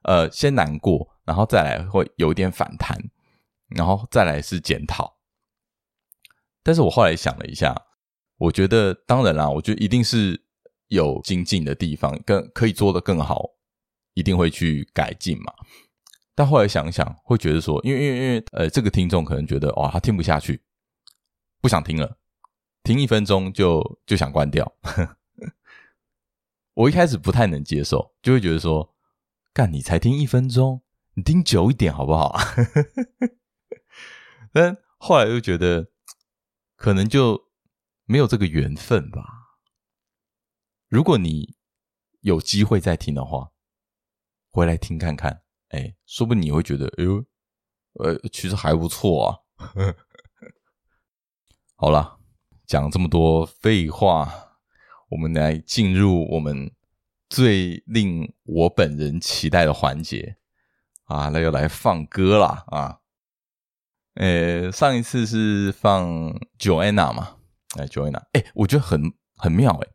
[0.03, 2.97] 呃，先难过，然后再来会有一点反弹，
[3.67, 5.19] 然后再来是检讨。
[6.63, 7.75] 但是我后来想了一下，
[8.37, 10.41] 我觉得当然啦，我觉得一定是
[10.87, 13.51] 有精进的地方，更可以做得更好，
[14.15, 15.53] 一定会去改进嘛。
[16.33, 20.63] 但后来想想，会觉得说，因为因为因为呃，这个听众可能觉得哇，他听不下去，
[21.61, 22.17] 不想听了，
[22.83, 24.75] 听一分钟就就想关掉。
[26.73, 28.95] 我一开始不太能接受，就会觉得说，
[29.53, 30.81] 干你才听一分钟，
[31.15, 32.37] 你听久一点好不好？
[34.53, 35.91] 但后来又觉得，
[36.75, 37.51] 可能就
[38.05, 39.57] 没有这个缘分吧。
[40.87, 41.55] 如果你
[42.21, 43.51] 有机会再听的话，
[44.49, 47.25] 回来听看看，哎，说不定你会觉得，哎呦，
[47.93, 49.39] 呃，其实还不错啊。
[51.75, 52.20] 好了，
[52.71, 54.31] 讲这么多废话。
[55.09, 56.71] 我们来进入我们
[57.29, 60.37] 最令我本人期待的环节
[61.03, 62.99] 啊，那又来放歌啦啊！
[64.13, 67.35] 呃，上一次是放 Joanna 嘛？
[67.77, 69.01] 哎，Joanna，哎，我觉得很
[69.35, 69.89] 很妙哎！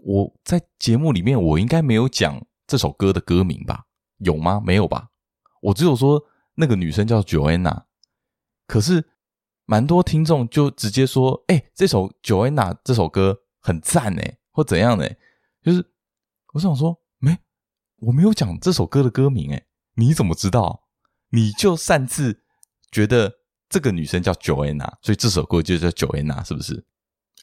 [0.00, 3.84] 我在节目里面我应该没有讲这首歌的歌名吧？
[4.18, 4.60] 有吗？
[4.66, 5.10] 没有吧？
[5.60, 6.20] 我只有说
[6.56, 7.84] 那个女生叫 Joanna，
[8.66, 9.08] 可是
[9.64, 13.38] 蛮多听众就直接说，哎，这首 Joanna 这首歌。
[13.64, 15.08] 很赞诶，或怎样呢？
[15.62, 15.88] 就是
[16.52, 17.38] 我想说，没，
[17.98, 20.82] 我没有讲这首歌的歌名诶，你怎么知道？
[21.28, 22.42] 你就擅自
[22.90, 23.32] 觉得
[23.68, 26.84] 这个女生叫 Joanna，所以这首歌就叫 Joanna，是不是？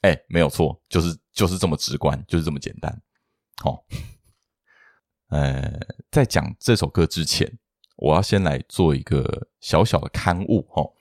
[0.02, 3.02] 哎，没有错，就是就是这么直观，就是这么简单。
[3.64, 3.86] 好，
[5.30, 5.80] 呃，
[6.12, 7.50] 在讲这首歌之前，
[7.96, 10.94] 我要先来做一个小小的刊物哦。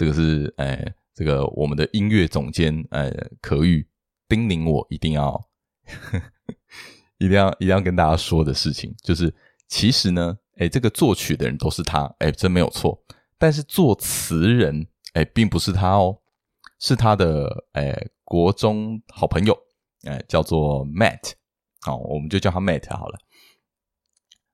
[0.00, 0.94] 这个是呃。
[1.12, 3.86] 这个我们的音乐总监呃，可玉
[4.26, 5.32] 叮咛我一定要
[5.84, 6.22] 呵呵
[7.18, 9.34] 一定要一定要跟大家说的事情，就是
[9.68, 13.04] 其实呢，哎，这个作曲的人都是他，哎，真没有错。
[13.36, 16.22] 但是作词人，哎，并不是他哦，
[16.78, 19.54] 是他的哎国中好朋友，
[20.04, 21.32] 哎，叫做 Matt，
[21.82, 23.18] 好，我们就叫他 Matt 好了。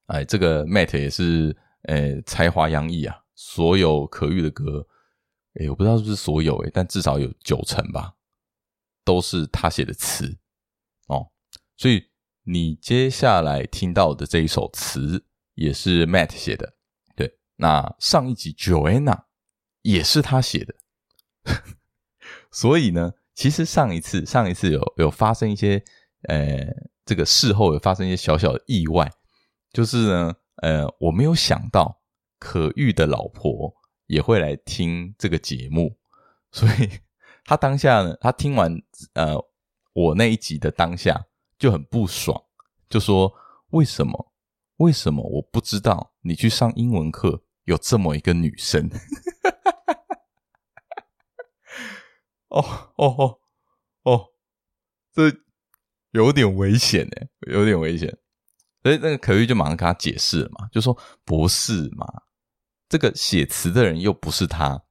[0.07, 4.89] 哎，这个 Matt 也是哎才华洋溢啊，所有可玉的歌。
[5.61, 8.15] 哎，我不知道是不是所有哎，但至少有九成吧，
[9.05, 10.37] 都是他写的词
[11.09, 11.31] 哦。
[11.77, 12.05] 所以
[12.43, 16.75] 你接下来听到的这一首词也是 Matt 写的，
[17.15, 17.39] 对。
[17.57, 19.25] 那上一集 Joanna
[19.83, 20.75] 也是他写的，
[22.53, 25.83] 所以呢，其实上一次上一次有有发生一些
[26.29, 26.67] 呃，
[27.05, 29.11] 这个事后有发生一些小小的意外，
[29.73, 32.03] 就是呢，呃，我没有想到
[32.39, 33.75] 可玉的老婆。
[34.07, 35.97] 也会来听这个节目，
[36.53, 37.01] 所以
[37.45, 38.73] 他当下呢，他听完
[39.15, 39.35] 呃
[39.93, 41.27] 我那一集的当下
[41.59, 42.45] 就很不爽，
[42.89, 43.33] 就说
[43.71, 44.33] 为什么
[44.77, 48.91] 为什么我不知道你去上英文课有这么一个女生？
[52.49, 52.63] 哦
[52.97, 53.39] 哦哦
[54.05, 54.29] 哦，
[55.13, 55.33] 这
[56.13, 58.09] 有点危险哎，有点危险，
[58.83, 62.07] 所以那个可玉就马上跟他解释了嘛，就说不是嘛。
[62.89, 64.83] 这个写词的人又不是他，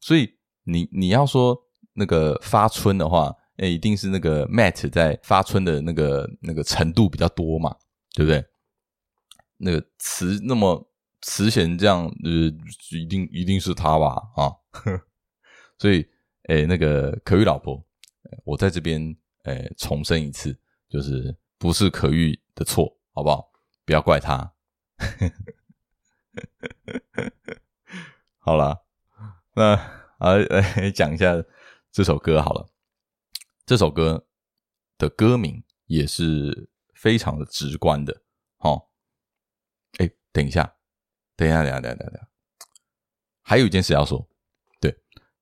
[0.00, 1.56] 所以你你要说
[1.94, 7.76] 那个发春的话，诶，一定是那个 Matt 在发春的那个那个程度比较多嘛，
[8.14, 8.44] 对不对？
[9.58, 10.86] 那个词那么
[11.22, 12.52] 词写这样，呃，
[12.90, 14.20] 一定一定是他吧？
[14.36, 14.52] 啊，
[15.78, 16.06] 所以
[16.48, 17.82] 诶，那个可玉老婆，
[18.44, 23.50] 我在这边诶重申一次，就是不是可玉的错，好不好？
[23.86, 24.52] 不要怪他。
[28.38, 28.84] 好了，
[29.54, 29.74] 那
[30.18, 31.34] 啊来讲一下
[31.90, 32.68] 这首歌好了。
[33.64, 34.26] 这首歌
[34.96, 38.22] 的歌名也是非常的直观的。
[38.58, 38.90] 好，
[39.98, 40.76] 哎，等一下，
[41.34, 42.28] 等一下，等下，等下，等下，
[43.42, 44.28] 还有一件事要说。
[44.80, 44.96] 对，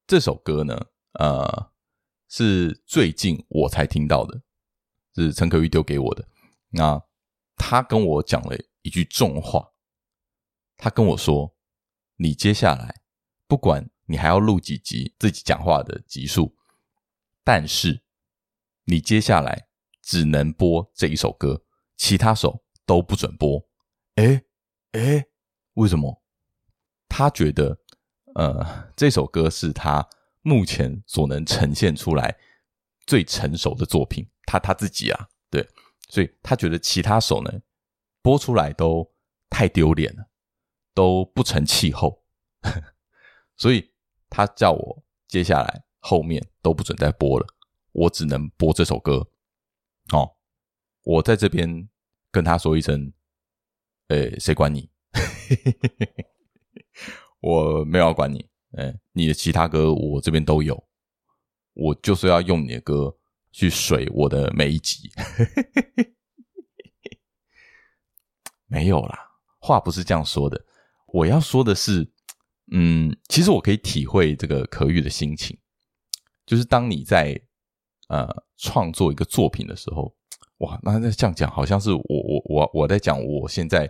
[0.07, 1.71] 这首歌呢，呃，
[2.29, 4.41] 是最近我才听到的，
[5.15, 6.27] 是陈可玉丢给我的。
[6.71, 7.03] 那
[7.57, 9.74] 他跟我讲了一句重话。
[10.77, 11.55] 他跟我说
[12.17, 13.03] ：“你接下来，
[13.47, 16.57] 不管你还要录几集自己讲话的集数，
[17.43, 18.03] 但是
[18.85, 19.69] 你接下来
[20.03, 21.65] 只能播这一首歌，
[21.97, 23.67] 其他首都不准播。”
[24.17, 24.45] 诶
[24.93, 25.25] 诶，
[25.75, 26.23] 为什么？
[27.09, 27.79] 他觉得，
[28.35, 30.09] 呃，这首歌是他
[30.43, 32.37] 目前所能呈现出来
[33.07, 34.29] 最成熟的作品。
[34.47, 35.67] 他他自己啊，对，
[36.09, 37.51] 所以他觉得其他首呢，
[38.21, 39.11] 播出来都
[39.49, 40.29] 太丢脸了。
[40.95, 42.23] 都不成气候，
[43.57, 43.93] 所以
[44.31, 47.47] 他叫我接下来后面都不准再播了，
[47.93, 49.29] 我只能播这首歌。
[50.13, 50.37] 哦，
[51.03, 51.89] 我在这边
[52.31, 53.13] 跟他说一声，
[54.09, 54.89] 诶，谁管你？
[57.41, 60.87] 我没有要管你，哎，你的其他歌我这边都有，
[61.73, 63.17] 我就是要用你的歌
[63.51, 65.11] 去水我的每一集。
[68.67, 70.65] 没有啦，话不是这样说的。
[71.15, 72.11] 我要说的是，
[72.73, 75.57] 嗯，其实我可以体会这个可玉的心情，
[76.45, 77.41] 就是当你在
[78.09, 80.13] 呃创作一个作品的时候，
[80.59, 83.89] 哇，那那这样讲好像是我我我我在讲我现在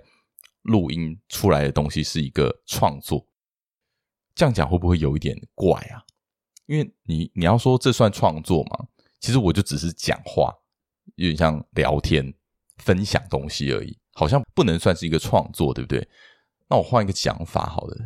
[0.64, 3.26] 录音出来的东西是一个创作，
[4.34, 6.04] 这样讲会不会有一点怪啊？
[6.66, 8.86] 因为你你要说这算创作吗？
[9.18, 10.52] 其实我就只是讲话，
[11.14, 12.34] 有点像聊天
[12.76, 13.98] 分享东西而已。
[14.12, 16.06] 好像不能算是一个创作，对不对？
[16.74, 17.96] 那我换一个讲法，好了，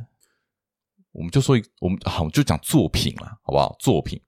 [1.13, 3.75] 我们就说，我们好，就讲作品了，好不好？
[3.79, 4.21] 作品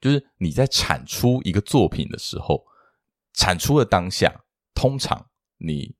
[0.00, 2.64] 就是你在产出一个作品的时候，
[3.34, 5.94] 产出的当下，通常你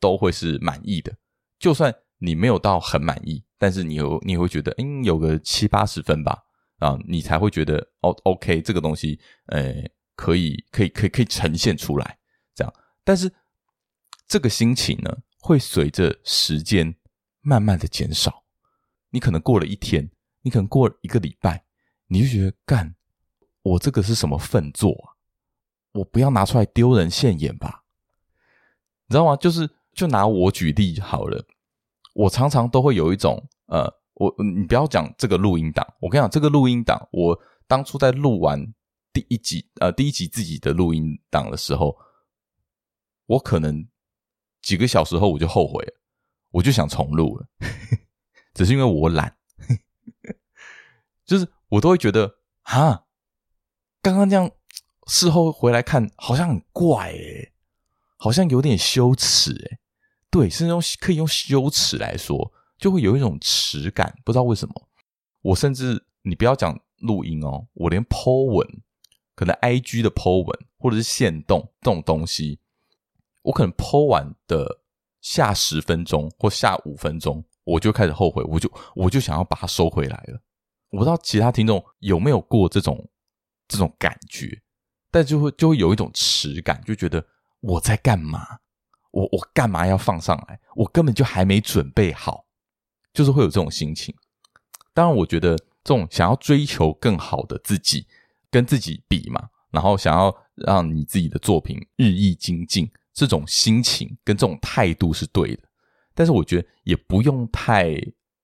[0.00, 1.16] 都会是满意的。
[1.56, 6.42] 就算你没有到很满意，但是你有，你会觉得，嗯，有个七八十分吧，
[6.80, 9.72] 啊，你才会觉得，哦，OK，这个东西，呃，
[10.16, 12.18] 可以，可以，可以，可以呈现出来，
[12.56, 13.32] 这样，但是。
[14.28, 16.94] 这个心情呢，会随着时间
[17.40, 18.44] 慢慢的减少。
[19.10, 20.08] 你可能过了一天，
[20.42, 21.64] 你可能过了一个礼拜，
[22.06, 22.94] 你就觉得干，
[23.62, 25.18] 我这个是什么粪作啊？
[25.94, 27.82] 我不要拿出来丢人现眼吧？
[29.08, 29.34] 你知道吗？
[29.36, 31.44] 就是就拿我举例好了。
[32.14, 38.72] 我常常都会有一种呃，我你不要讲这个录音档，我跟你讲，这个录音档，我当初在录完
[39.12, 41.98] 第一集呃第一集自己的录音档的时候，
[43.26, 43.88] 我可能。
[44.62, 45.92] 几个小时后我就后悔了，
[46.52, 47.46] 我就想重录了，
[48.54, 49.36] 只是因为我懒，
[51.26, 53.04] 就是我都会觉得啊，
[54.00, 54.50] 刚刚这样
[55.08, 57.52] 事后回来看好像很怪诶，
[58.16, 59.78] 好像有点羞耻诶，
[60.30, 64.88] 对，是用可以用羞耻来说，就会有一种耻感，不知道为什么。
[65.40, 68.82] 我甚至你不要讲录音哦，我连 po 文，
[69.34, 72.60] 可能 IG 的 po 文或者是线动这种东西。
[73.42, 74.80] 我可能 po 完的
[75.20, 80.40] 下十分钟或下五分钟，我就开始后悔，我就我就想要把它收回来了。
[80.90, 83.08] 我不知道其他听众有没有过这种
[83.66, 84.60] 这种感觉，
[85.10, 87.24] 但就会就会有一种耻感，就觉得
[87.60, 88.58] 我在干嘛？
[89.10, 90.58] 我我干嘛要放上来？
[90.74, 92.46] 我根本就还没准备好，
[93.12, 94.14] 就是会有这种心情。
[94.94, 98.06] 当然，我觉得这种想要追求更好的自己，
[98.50, 102.90] 跟自己比嘛，然后想要让你自己的作品日益精进。
[103.12, 105.62] 这种心情跟这种态度是对的，
[106.14, 107.94] 但是我觉得也不用太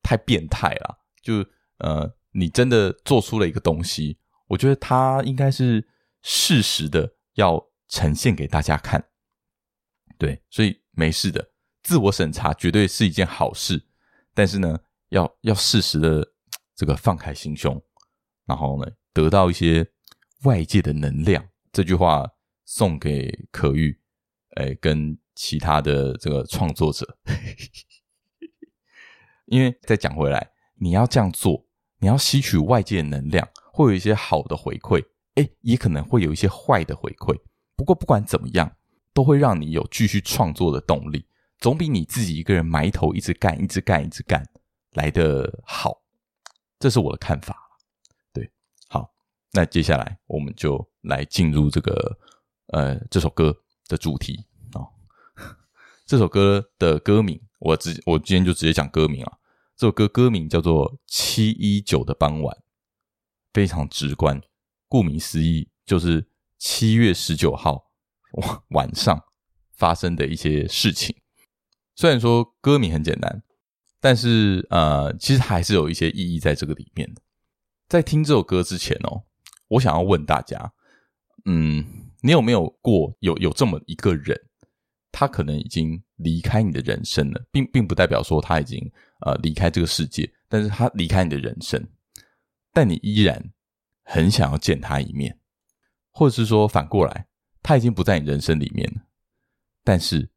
[0.02, 0.98] 太变态啦。
[1.22, 1.44] 就
[1.78, 5.87] 呃，你真的做出了一个东西，我觉得它应该是
[6.22, 9.02] 适时的要呈现给大家看。
[10.18, 11.50] 对，所以没事的，
[11.83, 13.83] 自我审查绝对是一件好事。
[14.35, 14.78] 但是呢，
[15.09, 16.26] 要要适时的
[16.74, 17.81] 这个放开心胸，
[18.46, 19.87] 然后呢，得到一些
[20.44, 21.48] 外界的能量。
[21.72, 22.28] 这句话
[22.64, 23.97] 送给可玉。
[24.58, 27.06] 哎，跟其他的这个创作者，
[29.46, 31.64] 因为再讲回来，你要这样做，
[31.98, 37.38] 你要吸取外界的能量，会有一些好的回馈，哎，也可能会有一些坏的回馈。
[37.76, 38.76] 不过不管怎么样，
[39.14, 41.24] 都会让你有继续创作的动力，
[41.60, 44.44] 总比你自己一个人埋头一直干、一直干、一直干
[44.94, 46.02] 来的好。
[46.80, 47.56] 这是我的看法。
[48.32, 48.50] 对，
[48.88, 49.08] 好，
[49.52, 52.18] 那接下来我们就来进入这个
[52.72, 54.44] 呃这首歌的主题，
[56.08, 59.36] 这首歌的歌名，我直我今天就直接讲歌名啊。
[59.76, 62.56] 这首歌歌名叫做《七一九的傍晚》，
[63.52, 64.40] 非常直观，
[64.88, 67.90] 顾名思义就是七月十九号
[68.32, 69.22] 晚 晚上
[69.74, 71.14] 发生的一些事情。
[71.94, 73.42] 虽然说歌名很简单，
[74.00, 77.20] 但是呃，其实还是有一些意义在这个里面的。
[77.86, 79.24] 在听这首歌之前哦，
[79.68, 80.72] 我想要问大家，
[81.44, 81.84] 嗯。
[82.20, 84.47] 你有没有过有有这么一个人，
[85.11, 88.78] 他可能已经离开你的人生了，并并不代表说他已经
[89.20, 91.84] 呃离开这个世界，但是他离开你的人生，
[92.72, 93.52] 但你依然
[94.04, 95.38] 很想要见他一面，
[96.11, 97.26] 或者是说反过来，
[97.62, 99.02] 他已经不在你人生里面了，
[99.82, 100.30] 但是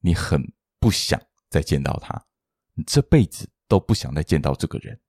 [0.00, 2.26] 你很不想再见到他，
[2.74, 5.00] 你这辈子都不想再见到这个人。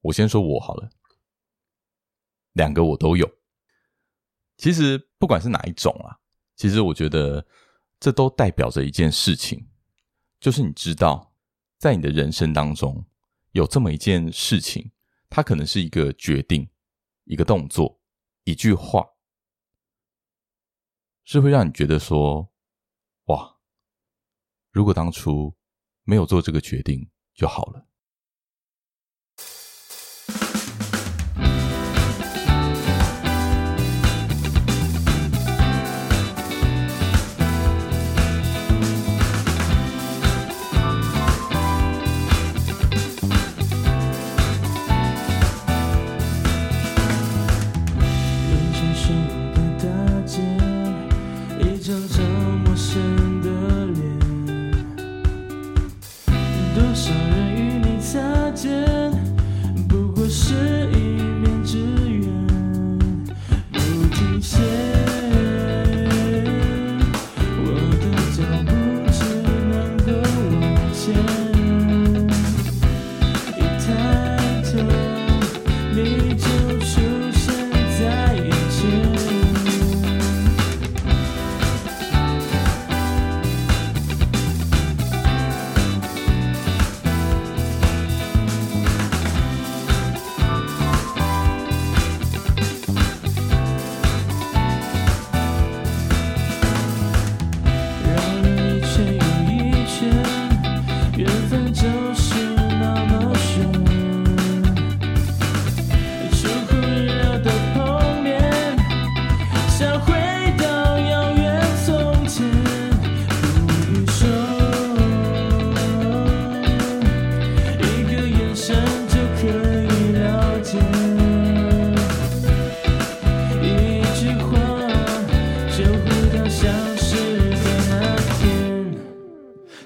[0.00, 0.90] 我先说我好了，
[2.52, 3.30] 两个我都有。
[4.56, 6.16] 其实不管是哪一种啊，
[6.54, 7.44] 其实我觉得
[8.04, 9.66] 这都代表着一件事情，
[10.38, 11.32] 就是你知道，
[11.78, 13.02] 在你的人生当中
[13.52, 14.92] 有这么一件事情，
[15.30, 16.68] 它可能是一个决定、
[17.24, 17.98] 一个动作、
[18.44, 19.06] 一句话，
[21.24, 22.52] 是会让你觉得说，
[23.28, 23.56] 哇，
[24.70, 25.56] 如果当初
[26.02, 27.86] 没有做这个决定就好了。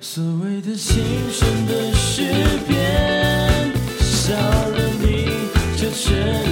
[0.00, 2.22] 所谓的青春的诗
[2.66, 5.26] 篇，少了你
[5.76, 6.47] 就全。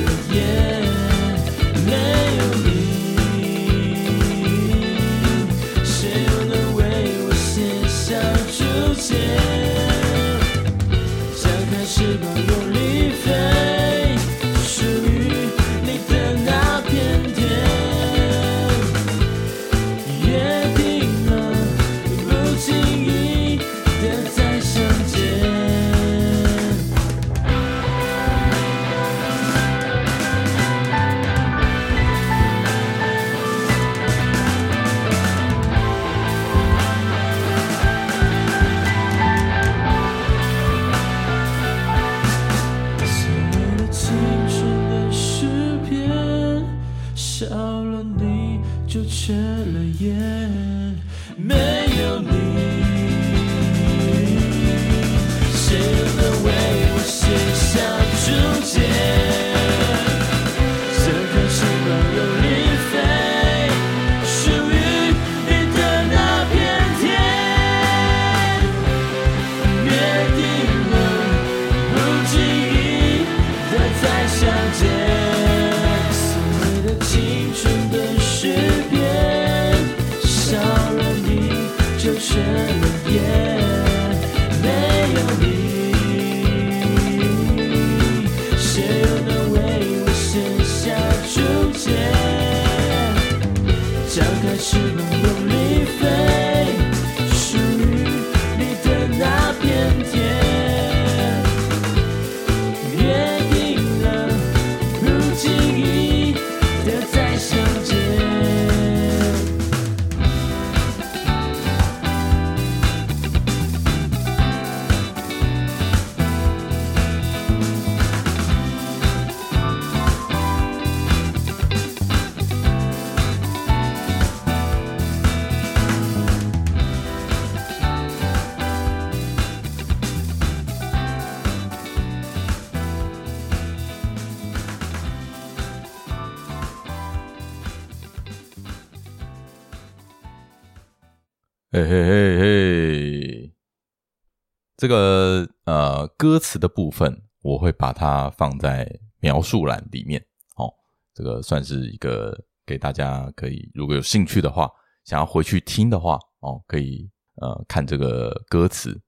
[146.47, 148.89] 词的部分，我会把它放在
[149.21, 150.25] 描述栏里面。
[150.57, 150.73] 哦，
[151.13, 154.71] 这个算是一个给大家可以，如果有兴趣的话，
[155.05, 159.01] 想要回去听的话，哦，可以呃看这个歌词。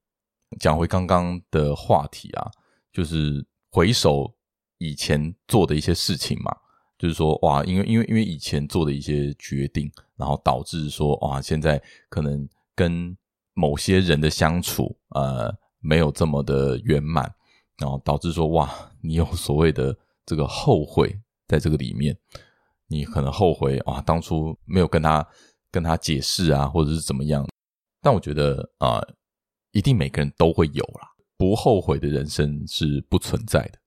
[0.59, 2.51] 讲回刚刚的话题啊，
[2.91, 4.35] 就是回首
[4.77, 6.53] 以前做的一些事情嘛，
[6.97, 12.47] 就是说哇，因为因为因为以前做的一些决定，然后导致说哇，现在可能。
[12.79, 13.17] 跟
[13.53, 17.33] 某些人的相处，呃，没有这么的圆满，
[17.77, 18.69] 然后导致说，哇，
[19.01, 22.17] 你有所谓的这个后悔，在这个里面，
[22.87, 25.27] 你可能后悔啊，当初没有跟他
[25.71, 27.47] 跟他解释啊，或者是怎么样。
[28.01, 29.01] 但我觉得啊，
[29.71, 33.79] 一定每个人都会有啦，不后悔的人生是不存在的。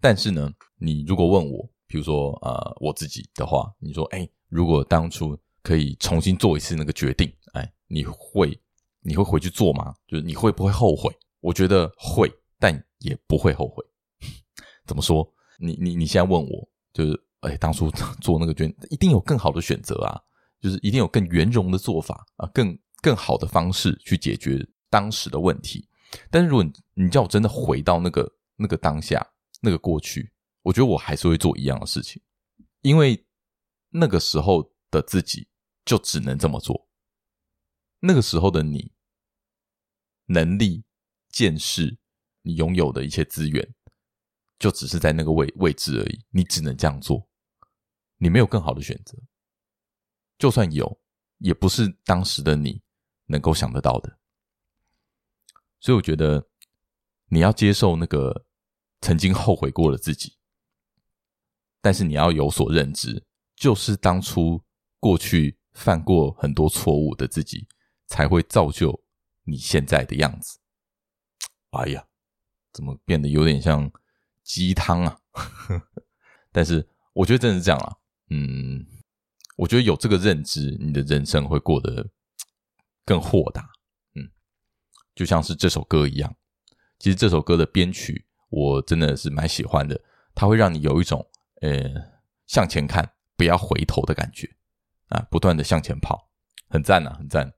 [0.00, 7.72] 但是呢，你如果问我，比如说呃，我自己的话，你说，哎，如果当初可以重新做一次那个决定，哎。
[7.90, 8.54] 你会
[9.08, 9.94] 你会回去做吗？
[10.06, 11.10] 就是你会不会后悔？
[11.40, 13.84] 我觉得会，但也不会后悔。
[14.86, 15.26] 怎么说？
[15.58, 17.90] 你你你现在问我，就是哎，当初
[18.20, 20.20] 做那个决定，一定有更好的选择啊，
[20.60, 25.88] 就是一定有更圆融的做法啊，更更好的方式去解决当时的问题。
[26.30, 29.26] 但是如果你，你叫我真的回到那个那个当下
[29.60, 30.30] 那个过去，
[30.62, 32.20] 我觉得我还是会做一样的事情，
[32.82, 33.24] 因为
[33.90, 35.48] 那个时候的自己
[35.84, 36.88] 就只能这么做。
[38.00, 38.92] 那个时候的你，
[40.28, 40.84] 能力、
[41.30, 41.98] 见识，
[42.42, 43.74] 你拥有的一切资源，
[44.58, 47.28] 就只是在那个位位置而已，你只能这样做，
[48.16, 49.18] 你没有更好的选择。
[50.38, 51.00] 就算有，
[51.38, 52.80] 也不是当时的你
[53.26, 54.18] 能够想得到的。
[55.80, 56.48] 所以我觉得
[57.28, 58.46] 你要接受那个
[59.00, 60.36] 曾经后悔过的自己，
[61.80, 63.24] 但是你要有所认知，
[63.56, 64.62] 就是当初
[65.00, 67.66] 过去犯过很多错误的自己，
[68.06, 69.00] 才会造就
[69.48, 70.58] 你现在的样子。
[71.70, 72.06] 哎呀，
[72.72, 73.90] 怎么变得有点像
[74.42, 75.18] 鸡汤啊？
[76.52, 77.96] 但是我觉得真的是这样啊。
[78.30, 78.86] 嗯，
[79.56, 82.10] 我觉得有这个认知，你的人生会过得
[83.04, 83.70] 更豁达。
[84.14, 84.30] 嗯
[85.14, 86.36] 就像是这首歌一样，
[86.98, 90.00] 其实这首歌的编曲我真的是蛮喜欢的，
[90.34, 91.28] 它会让你有一种
[91.60, 91.70] 呃
[92.46, 94.48] 向前看不要回头的感觉
[95.08, 96.30] 啊，不断的向前跑，
[96.68, 97.52] 很赞啊，很赞。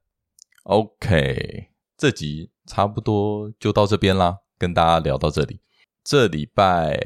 [0.64, 1.69] OK，
[2.00, 5.60] 这集差不多就到这边啦，跟大家聊到这里。
[6.02, 6.98] 这礼拜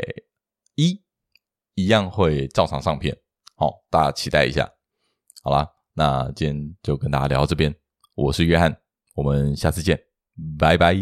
[0.77, 1.03] 一
[1.75, 3.19] 一样会照常上片，
[3.57, 4.73] 好，大家期待一下。
[5.43, 7.75] 好啦，那今天就跟大家聊到这边，
[8.15, 8.81] 我是约翰，
[9.17, 10.01] 我们下次见。
[10.57, 10.95] 拜拜。